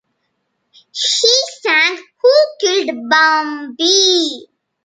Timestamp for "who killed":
2.23-2.89